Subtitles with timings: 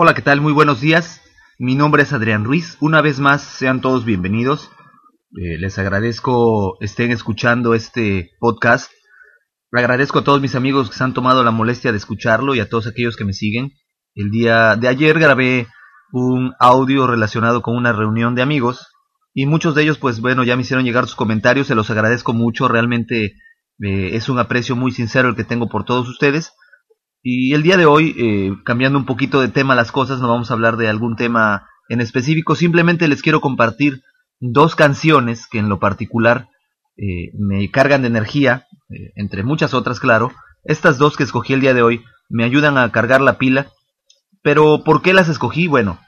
[0.00, 0.40] Hola, ¿qué tal?
[0.40, 1.20] Muy buenos días.
[1.58, 2.76] Mi nombre es Adrián Ruiz.
[2.78, 4.70] Una vez más, sean todos bienvenidos.
[5.36, 8.92] Eh, les agradezco estén escuchando este podcast.
[9.72, 12.68] Agradezco a todos mis amigos que se han tomado la molestia de escucharlo y a
[12.68, 13.72] todos aquellos que me siguen.
[14.14, 15.66] El día de ayer grabé
[16.12, 18.86] un audio relacionado con una reunión de amigos
[19.34, 22.32] y muchos de ellos pues bueno ya me hicieron llegar sus comentarios, se los agradezco
[22.32, 23.34] mucho, realmente
[23.80, 26.52] eh, es un aprecio muy sincero el que tengo por todos ustedes
[27.22, 30.50] y el día de hoy, eh, cambiando un poquito de tema las cosas, no vamos
[30.50, 34.02] a hablar de algún tema en específico, simplemente les quiero compartir
[34.40, 36.48] dos canciones que en lo particular
[36.96, 40.32] eh, me cargan de energía, eh, entre muchas otras, claro.
[40.64, 43.68] Estas dos que escogí el día de hoy me ayudan a cargar la pila.
[44.42, 45.66] Pero ¿por qué las escogí?
[45.66, 45.98] Bueno,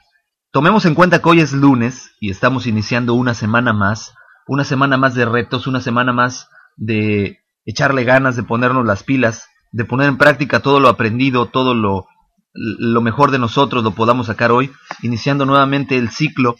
[0.51, 4.13] tomemos en cuenta que hoy es lunes y estamos iniciando una semana más,
[4.47, 9.47] una semana más de retos, una semana más de echarle ganas, de ponernos las pilas
[9.71, 12.07] de poner en práctica todo lo aprendido, todo lo,
[12.53, 14.71] lo mejor de nosotros lo podamos sacar hoy,
[15.01, 16.55] iniciando nuevamente el ciclo.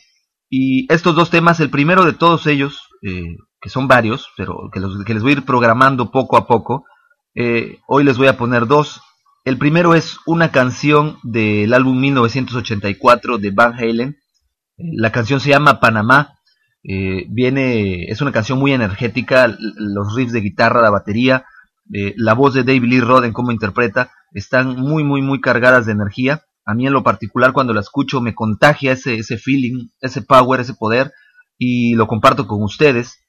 [0.49, 4.79] Y estos dos temas, el primero de todos ellos, eh, que son varios, pero que,
[4.79, 6.85] los, que, les voy a ir programando poco a poco,
[7.35, 9.01] eh, hoy les voy a poner dos.
[9.46, 14.18] El primero es una canción del álbum 1984 de Van Halen.
[14.77, 16.40] La canción se llama Panamá.
[16.84, 21.46] Eh, viene, es una canción muy energética, los riffs de guitarra, la batería,
[21.93, 25.91] eh, la voz de David Lee Roden, como interpreta, están muy, muy, muy cargadas de
[25.91, 26.43] energía.
[26.65, 30.59] A mí en lo particular cuando la escucho me contagia ese, ese feeling, ese power,
[30.62, 31.12] ese poder
[31.57, 33.19] y lo comparto con ustedes.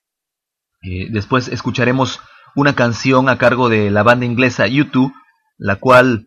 [0.83, 2.20] Eh, después escucharemos
[2.55, 5.12] una canción a cargo de la banda inglesa U2,
[5.58, 6.27] la cual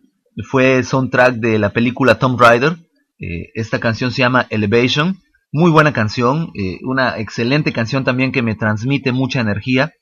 [0.50, 2.76] fue soundtrack de la película Tomb Raider.
[3.18, 5.18] Eh, esta canción se llama Elevation,
[5.52, 9.94] muy buena canción, una excelente canción también que me transmite mucha energía.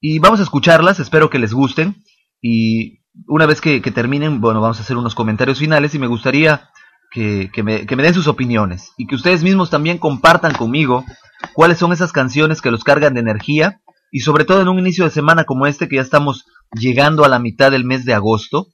[0.00, 2.02] Y vamos a escucharlas, espero que les gusten.
[2.40, 6.70] Y una vez que, terminen, bueno, vamos a hacer unos comentarios finales y me gustaría
[7.10, 11.04] que, me, que me den sus opiniones y que ustedes mismos también compartan conmigo
[11.54, 13.80] cuáles son esas canciones que los cargan de energía
[14.12, 17.28] y sobre todo en un inicio de semana como este que ya estamos llegando a
[17.28, 18.68] la mitad del mes de agosto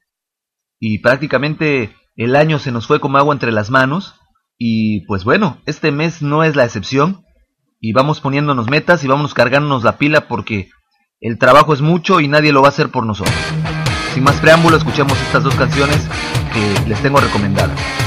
[0.80, 4.14] y prácticamente el año se nos fue como agua entre las manos
[4.58, 7.24] y pues bueno, este mes no es la excepción
[7.80, 10.70] y vamos poniéndonos metas y vamos cargándonos la pila porque
[11.24, 13.34] el trabajo es mucho y nadie lo va a hacer por nosotros.
[14.12, 16.06] Sin más preámbulo, escuchemos estas dos canciones
[16.52, 18.03] que les tengo recomendadas.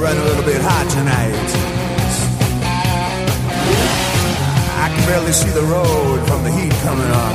[0.00, 1.48] Running a little bit hot tonight.
[4.80, 7.34] I can barely see the road from the heat coming on.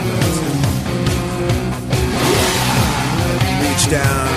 [3.61, 4.29] Reach down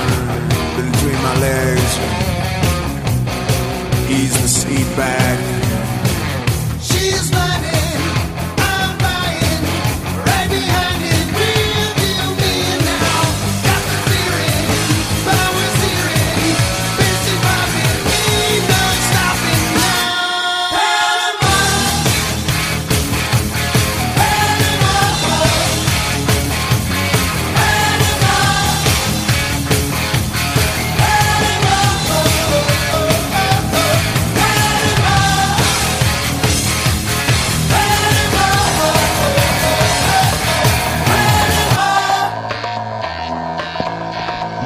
[0.76, 1.92] between my legs,
[4.10, 5.47] ease the seat back.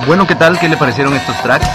[0.06, 0.58] Bueno, ¿qué tal?
[0.58, 1.66] ¿Qué le parecieron estos tracks?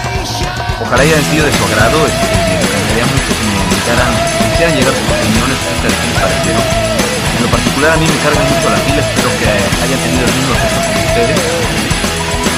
[0.82, 1.96] Ojalá hayan sido de su agrado.
[2.04, 6.64] Este, me encantaría mucho que me invitaran, me hicieran llegar sus opiniones qué les parecieron.
[6.68, 10.34] En lo particular a mí me cargan mucho la pila, espero que hayan tenido el
[10.36, 11.40] mismo efecto con ustedes.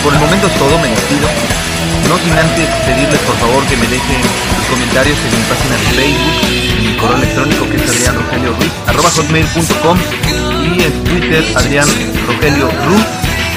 [0.02, 1.28] Por el momento es todo, me despido.
[2.10, 5.86] No sin antes pedirles por favor que me dejen sus comentarios en mi página de
[5.94, 9.96] Facebook, en mi correo electrónico que es Adrián Rogelio Ruiz, arroba hotmail.com
[10.74, 11.88] y en Twitter Adrián
[12.26, 13.06] Rogelio Ruiz,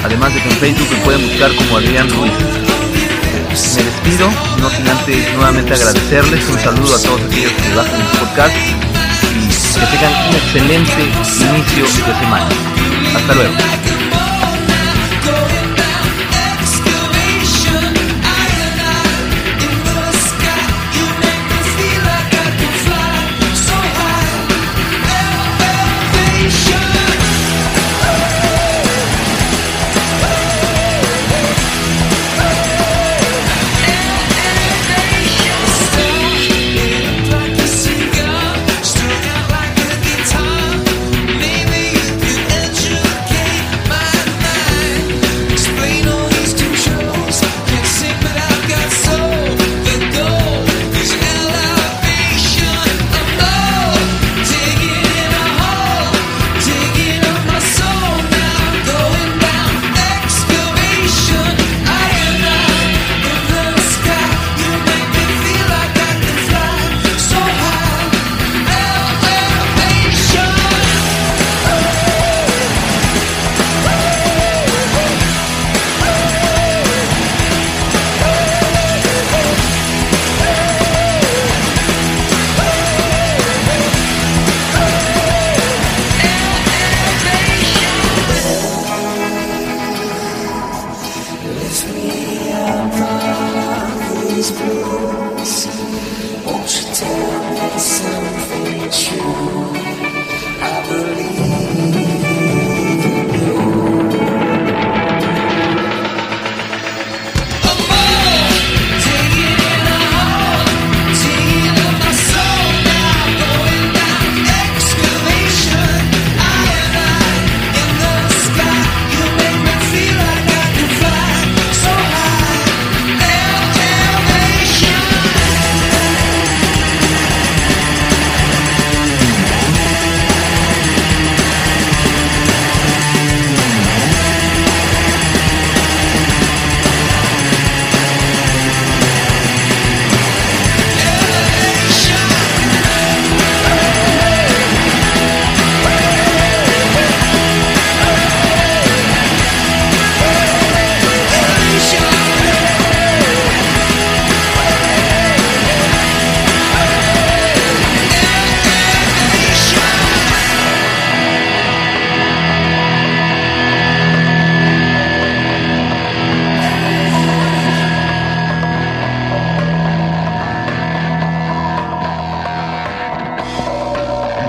[0.04, 2.32] además de que en Facebook me pueden buscar como Adrián Ruiz.
[3.76, 4.30] Me despido,
[4.60, 9.80] no sin antes nuevamente agradecerles, un saludo a todos aquellos que bajan mis podcast y
[9.80, 12.48] que tengan un excelente inicio de semana.
[13.16, 14.03] Hasta luego.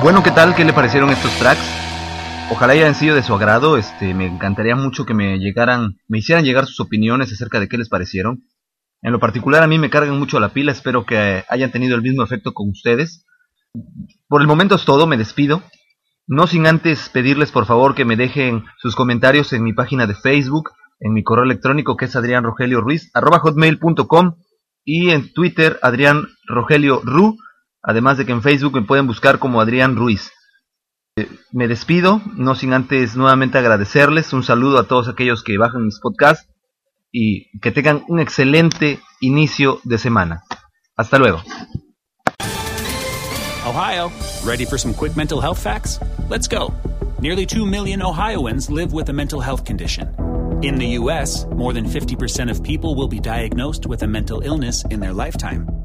[0.05, 0.53] Bueno, ¿qué tal?
[0.53, 1.67] ¿Qué le parecieron estos tracks?
[2.51, 3.75] Ojalá hayan sido de su agrado.
[3.75, 7.79] Este, me encantaría mucho que me llegaran, me hicieran llegar sus opiniones acerca de qué
[7.79, 8.43] les parecieron.
[9.01, 10.71] En lo particular a mí me cargan mucho la pila.
[10.73, 13.25] Espero que hayan tenido el mismo efecto con ustedes.
[14.27, 15.07] Por el momento es todo.
[15.07, 15.63] Me despido.
[16.27, 20.13] No sin antes pedirles por favor que me dejen sus comentarios en mi página de
[20.13, 20.69] Facebook,
[20.99, 24.35] en mi correo electrónico que es Adrián Rogelio Ruiz, arroba hotmail.com
[24.83, 27.39] y en Twitter Adrián Rogelio Ru.
[27.87, 30.31] Además de que en Facebook me pueden buscar como Adrián Ruiz.
[31.17, 34.33] Eh, Me despido, no sin antes nuevamente agradecerles.
[34.33, 36.49] Un saludo a todos aquellos que bajan mis podcasts
[37.11, 40.43] y que tengan un excelente inicio de semana.
[40.97, 41.41] Hasta luego.
[43.65, 44.11] Ohio,
[44.43, 45.99] ready for some quick mental health facts?
[46.27, 46.73] Let's go.
[47.21, 50.09] Nearly 2 million Ohioans live with a mental health condition.
[50.61, 54.83] In the U.S., more than 50% of people will be diagnosed with a mental illness
[54.89, 55.84] in their lifetime.